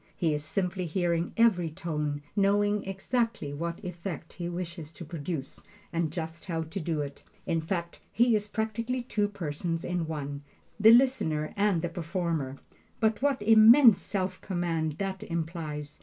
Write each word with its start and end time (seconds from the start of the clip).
He 0.15 0.33
is 0.33 0.43
simply 0.43 0.87
hearing 0.87 1.31
every 1.37 1.69
tone, 1.69 2.23
knowing 2.35 2.83
exactly 2.87 3.53
what 3.53 3.85
effect 3.85 4.33
he 4.33 4.49
wishes 4.49 4.91
to 4.93 5.05
produce 5.05 5.61
and 5.93 6.11
just 6.11 6.45
how 6.47 6.63
to 6.63 6.79
do 6.79 7.01
it. 7.01 7.21
In 7.45 7.61
fact, 7.61 7.99
he 8.11 8.35
is 8.35 8.47
practically 8.47 9.03
two 9.03 9.27
persons 9.27 9.85
in 9.85 10.07
one 10.07 10.41
the 10.79 10.89
listener 10.89 11.53
and 11.55 11.83
the 11.83 11.89
performer. 11.89 12.57
But 12.99 13.21
what 13.21 13.43
immense 13.43 13.99
self 14.01 14.41
command 14.41 14.93
that 14.93 15.23
implies! 15.23 15.99